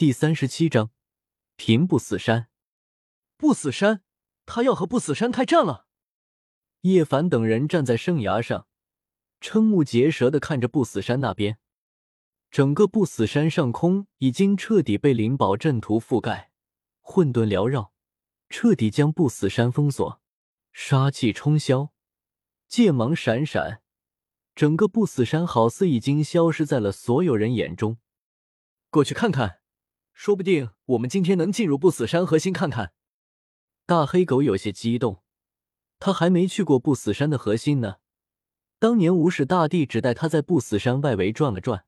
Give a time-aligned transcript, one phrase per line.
[0.00, 0.92] 第三十七章，
[1.56, 2.48] 平不死山。
[3.36, 4.02] 不死山，
[4.46, 5.88] 他要和不死山开战了。
[6.80, 8.66] 叶凡等人站在圣崖上，
[9.42, 11.58] 瞠目结舌的看着不死山那边。
[12.50, 16.50] 整个不死山上空已经彻底被灵宝阵图覆盖，
[17.02, 17.92] 混沌缭绕，
[18.48, 20.22] 彻底将不死山封锁。
[20.72, 21.90] 杀气冲霄，
[22.66, 23.82] 剑芒闪闪，
[24.54, 27.98] 整个不死山好似已经消失在了所有人眼中。
[28.88, 29.59] 过去看看。
[30.22, 32.92] 说不定我们今天能进入不死山核心看看。
[33.86, 35.22] 大黑狗有些激动，
[35.98, 37.96] 他还没去过不死山的核心呢。
[38.78, 41.86] 当年无始大帝只带他在不死山外围转了转。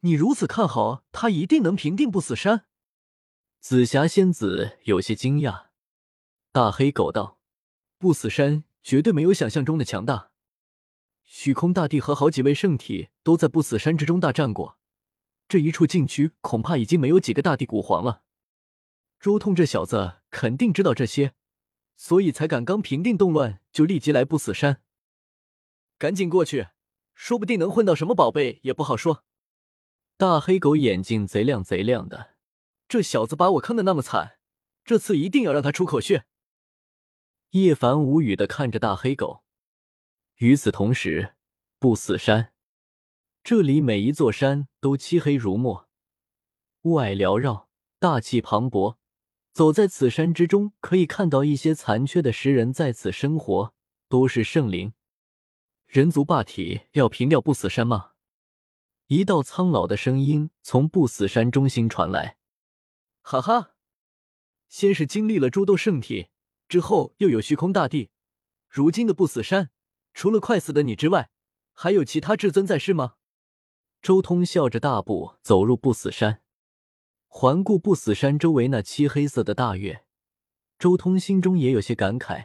[0.00, 2.66] 你如此看好他，一定能平定不死山？
[3.60, 5.66] 紫霞仙子有些惊讶。
[6.50, 7.38] 大黑狗道
[7.96, 10.32] ：“不死山绝对没有想象中的强大。
[11.22, 14.76] 虚空大帝和好几位圣体都在不死山之中大战过。”
[15.48, 18.22] 这一处禁区恐怕已经没有几个大地古皇了。
[19.20, 21.34] 周通这小子肯定知道这些，
[21.96, 24.82] 所以才敢刚平定动乱就立即来不死山。
[25.98, 26.68] 赶紧过去，
[27.14, 29.24] 说不定能混到什么宝贝也不好说。
[30.16, 32.34] 大黑狗眼睛贼亮贼亮的，
[32.88, 34.38] 这小子把我坑的那么惨，
[34.84, 36.26] 这次一定要让他出口血。
[37.50, 39.44] 叶凡无语的看着大黑狗。
[40.36, 41.36] 与此同时，
[41.78, 42.52] 不死山。
[43.48, 45.88] 这里每一座山都漆黑如墨，
[46.82, 47.68] 雾霭缭绕，
[48.00, 48.96] 大气磅礴。
[49.52, 53.72] 走在此山之中，可以看到一些残缺的石人在此生活，
[54.08, 54.94] 都是圣灵。
[55.86, 58.14] 人族霸体要平掉不死山吗？
[59.06, 62.38] 一道苍老的声音从不死山中心传来。
[63.22, 63.76] 哈哈，
[64.68, 66.30] 先是经历了诸多圣体，
[66.66, 68.10] 之后又有虚空大帝，
[68.68, 69.70] 如今的不死山，
[70.12, 71.30] 除了快死的你之外，
[71.72, 73.12] 还有其他至尊在世吗？
[74.06, 76.40] 周通笑着大步走入不死山，
[77.26, 80.04] 环顾不死山周围那漆黑色的大月，
[80.78, 82.44] 周通心中也有些感慨。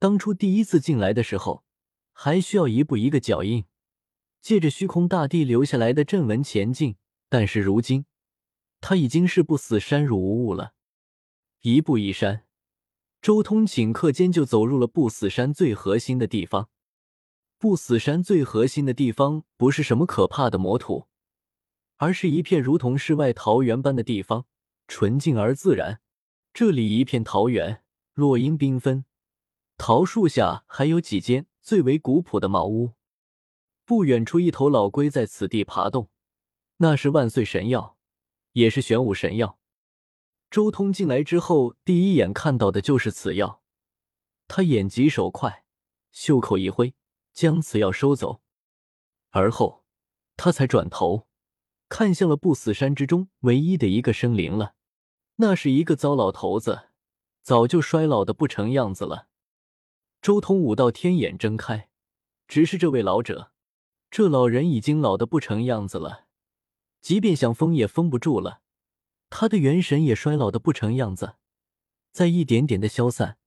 [0.00, 1.62] 当初第一次进来的时候，
[2.12, 3.66] 还需要一步一个脚印，
[4.40, 6.96] 借着虚空大帝留下来的阵纹前进。
[7.28, 8.06] 但是如今，
[8.80, 10.72] 他已经是不死山入无物了。
[11.60, 12.46] 一步一山，
[13.22, 16.68] 周通顷刻间就走入了不死山最核心的地方。
[17.60, 21.08] 不死山最核心的地方不是什么可怕的魔土，
[21.98, 24.46] 而是一片如同世外桃源般的地方，
[24.88, 26.00] 纯净而自然。
[26.54, 27.84] 这里一片桃源，
[28.14, 29.04] 落英缤纷，
[29.76, 32.94] 桃树下还有几间最为古朴的茅屋。
[33.84, 36.08] 不远处，一头老龟在此地爬动，
[36.78, 37.98] 那是万岁神药，
[38.52, 39.58] 也是玄武神药。
[40.50, 43.60] 周通进来之后，第一眼看到的就是此药，
[44.48, 45.66] 他眼疾手快，
[46.10, 46.94] 袖口一挥。
[47.32, 48.40] 将此药收走，
[49.30, 49.84] 而后
[50.36, 51.26] 他才转头
[51.88, 54.74] 看向了不死山之中唯一的一个生灵了。
[55.36, 56.88] 那是一个糟老头子，
[57.42, 59.28] 早就衰老的不成样子了。
[60.20, 61.88] 周通武道天眼睁开，
[62.46, 63.52] 直视这位老者。
[64.10, 66.26] 这老人已经老的不成样子了，
[67.00, 68.60] 即便想封也封不住了。
[69.30, 71.36] 他的元神也衰老的不成样子，
[72.12, 73.38] 在一点点的消散，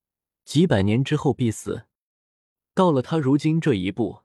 [0.45, 1.85] 几百年之后必死。
[2.73, 4.21] 到了他如今这一步，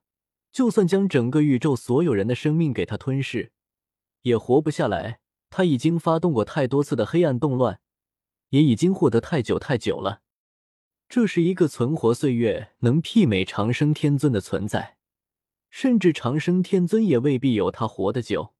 [0.53, 3.53] 就算将整个宇宙所有人的生命给他吞噬，
[4.22, 5.20] 也活不下来。
[5.50, 7.81] 他已经发动过太多次的黑暗动乱，
[8.50, 10.20] 也已经获得太久太久了。
[11.09, 14.98] 这是一个存活岁月能媲美长生天尊的存在，
[15.70, 18.54] 甚至长生天尊也未必有他活得久。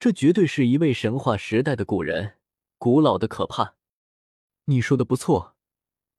[0.00, 2.38] 这绝对是一位神话时代的古人，
[2.76, 3.76] 古老的可怕。
[4.64, 5.54] 你说的不错，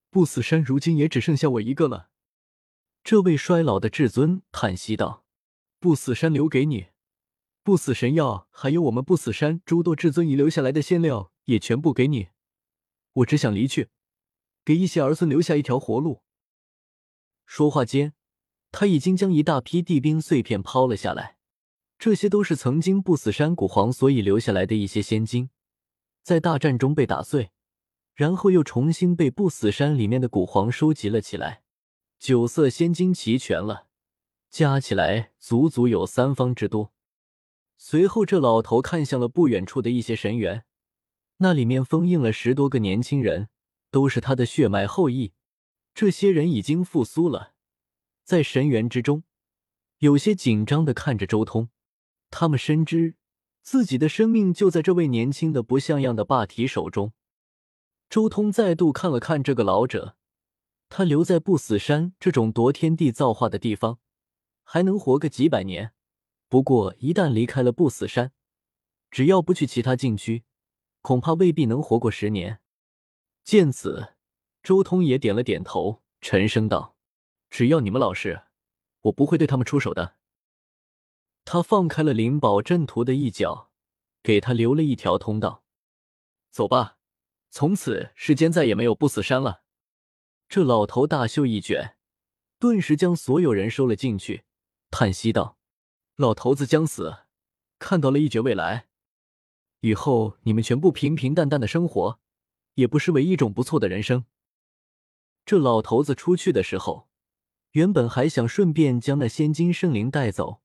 [0.09, 2.11] 不死山如今也只剩下我一个了。
[3.03, 5.25] 这位衰老的至尊叹息道
[5.77, 6.87] ：“不死山留给你，
[7.61, 12.29] 不死神药，还有我们不死山诸多至尊遗留下来的仙料，也全部给你。
[13.11, 13.89] 我只想离去，
[14.63, 16.21] 给一些儿孙留下一条活路。”
[17.45, 18.13] 说话间，
[18.71, 21.35] 他已经将一大批地兵碎片抛了下来，
[21.99, 25.49] 这些都是曾经不死山古皇所以留下来的一些仙晶，
[26.23, 27.51] 在大战中被打碎，
[28.15, 31.62] 然后又重新被不死山里面的古皇收集了起来。
[32.23, 33.87] 九色仙晶齐全了，
[34.49, 36.93] 加起来足足有三方之多。
[37.75, 40.63] 随后，这老头看向了不远处的一些神园，
[41.39, 43.49] 那里面封印了十多个年轻人，
[43.91, 45.33] 都是他的血脉后裔。
[45.93, 47.55] 这些人已经复苏了，
[48.23, 49.23] 在神园之中，
[49.97, 51.71] 有些紧张的看着周通。
[52.31, 53.15] 他们深知
[53.61, 57.11] 自己的生命就在这位年轻的不像样的霸体手中。
[58.09, 60.15] 周通再度看了看这个老者。
[60.95, 63.97] 他留在不死山这种夺天地造化的地方，
[64.61, 65.91] 还能活个几百年。
[66.47, 68.31] 不过，一旦离开了不死山，
[69.09, 70.43] 只要不去其他禁区，
[71.01, 72.59] 恐怕未必能活过十年。
[73.43, 74.13] 见此，
[74.61, 76.95] 周通也点了点头，沉声道
[77.49, 78.43] ：“只要你们老实，
[79.01, 80.17] 我不会对他们出手的。”
[81.43, 83.71] 他放开了灵宝阵图的一角，
[84.21, 85.63] 给他留了一条通道。
[86.51, 86.99] 走吧，
[87.49, 89.62] 从此世间再也没有不死山了。
[90.53, 91.95] 这老头大袖一卷，
[92.59, 94.43] 顿时将所有人收了进去，
[94.91, 95.57] 叹息道
[96.15, 97.21] ：“老头子将死，
[97.79, 98.85] 看到了一绝未来。
[99.79, 102.19] 以后你们全部平平淡淡的生活，
[102.75, 104.25] 也不失为一种不错的人生。”
[105.43, 107.09] 这老头子出去的时候，
[107.71, 110.61] 原本还想顺便将那仙金圣灵带走。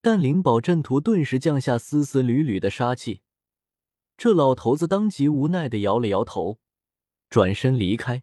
[0.00, 3.22] 但灵宝阵图顿时降下丝丝缕缕的杀气，
[4.16, 6.60] 这老头子当即无奈的摇了摇头，
[7.28, 8.22] 转身离开，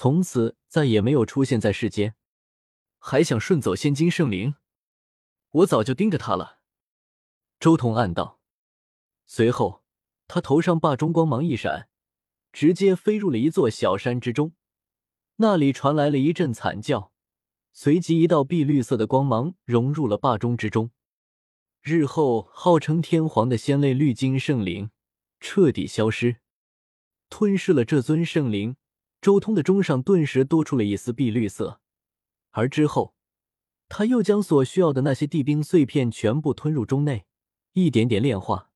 [0.00, 2.14] 从此再也没有出现在世间。
[3.00, 4.54] 还想顺走仙金圣灵，
[5.50, 6.60] 我早就盯着他了。
[7.58, 8.38] 周通暗道。
[9.26, 9.82] 随后，
[10.28, 11.88] 他头上霸中光芒一闪，
[12.52, 14.52] 直接飞入了一座小山之中，
[15.38, 17.10] 那里传来了一阵惨叫，
[17.72, 20.92] 随即一道碧绿色的光芒融入了霸中之中。
[21.82, 24.92] 日后号称天皇的仙类绿金圣灵
[25.40, 26.36] 彻底消失，
[27.28, 28.76] 吞噬了这尊圣灵。
[29.20, 31.80] 周通的钟上顿时多出了一丝碧绿色，
[32.50, 33.14] 而之后
[33.88, 37.26] 他又将所需要的那些地冰碎片全部吞入钟内，
[37.72, 38.70] 一点点炼化。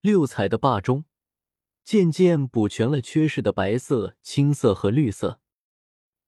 [0.00, 1.04] 六彩的霸钟
[1.84, 5.40] 渐渐补全了缺失的白色、青色和绿色。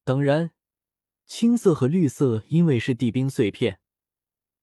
[0.03, 0.51] 当然，
[1.25, 3.79] 青色和绿色因为是地冰碎片。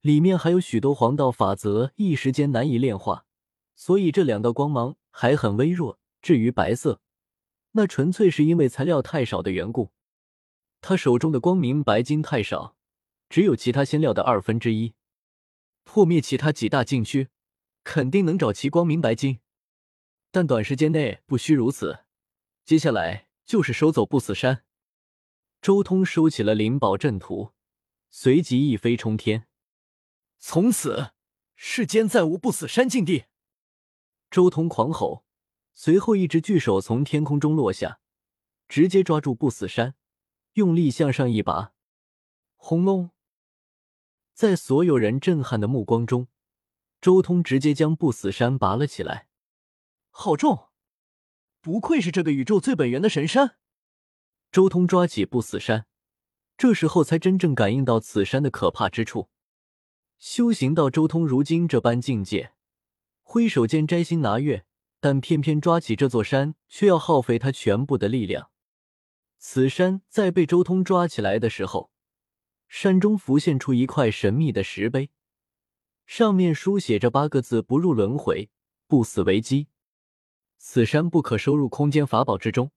[0.00, 3.26] 里面还有许多黄道法则，一时间难以炼化，
[3.74, 5.98] 所以这两道光芒还很微弱。
[6.22, 7.00] 至于白色，
[7.72, 9.92] 那纯粹是因为材料太少的缘故。
[10.80, 12.76] 他手中的光明白金太少，
[13.28, 14.94] 只有其他仙料的二分之一。
[15.84, 17.28] 破灭其他几大禁区，
[17.84, 19.40] 肯定能找齐光明白金，
[20.30, 22.04] 但短时间内不需如此。
[22.64, 24.64] 接下来就是收走不死山。
[25.60, 27.52] 周通收起了灵宝阵图，
[28.10, 29.46] 随即一飞冲天。
[30.38, 31.10] 从此，
[31.54, 33.24] 世间再无不死山禁地。
[34.30, 35.24] 周通狂吼，
[35.82, 38.00] 随后一只巨手从天空中落下，
[38.68, 39.94] 直接抓住不死山，
[40.52, 41.72] 用力向上一拔。
[42.56, 43.12] 轰隆！
[44.34, 46.28] 在所有人震撼的目光中，
[47.00, 49.28] 周通直接将不死山拔了起来。
[50.10, 50.68] 好重！
[51.62, 53.56] 不愧是这个宇宙最本源的神山。
[54.52, 55.86] 周通抓起不死山，
[56.58, 59.30] 这时候才真正感应到此山的可怕之处。
[60.18, 62.52] 修行到周通如今这般境界，
[63.22, 64.66] 挥手间摘星拿月，
[65.00, 68.50] 但偏偏抓起这座山，却要耗费他全部的力量。
[69.38, 71.90] 此山在被周通抓起来的时候，
[72.68, 75.10] 山中浮现出一块神秘的石碑，
[76.04, 78.50] 上面书写着八个字：“不入轮回，
[78.86, 79.68] 不死为基。”
[80.58, 82.70] 此山不可收入空间法宝之中，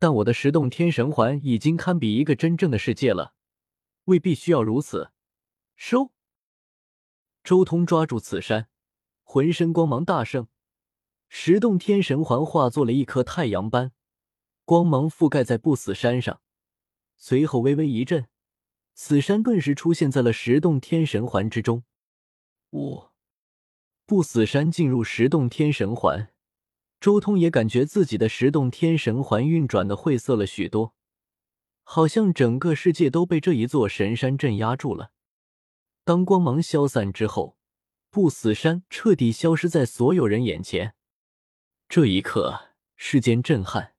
[0.00, 3.34] 但我的十洞天神环已经堪比一个真正的世界了，
[4.06, 5.12] 未必需要如此
[5.76, 6.10] 收。
[7.44, 8.68] 周通抓住此山，
[9.22, 10.48] 浑身光芒大盛，
[11.28, 13.92] 十洞天神环化作了一颗太阳般，
[14.64, 16.40] 光芒覆盖在不死山上。
[17.16, 18.28] 随后微微一震，
[18.94, 21.84] 此山顿时出现在了十洞天神环之中。
[22.70, 23.08] 呜！
[24.06, 26.32] 不死山进入十洞天神环，
[27.00, 30.94] 周通也感觉自己的十洞天神环运转的晦涩了许多，
[31.82, 35.12] 好像整个世界都被这一座神山镇压住了。
[36.04, 37.58] 当光芒消散之后，
[38.10, 40.94] 不死山彻底消失在所有人眼前。
[41.90, 43.94] 这一刻，世间震撼，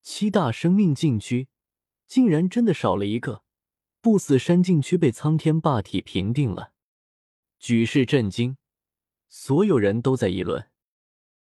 [0.00, 1.48] 七大生命禁区
[2.06, 3.44] 竟然真的少了一个，
[4.00, 6.72] 不死山禁区被苍天霸体平定了，
[7.58, 8.56] 举世震惊，
[9.28, 10.70] 所有人都在议论。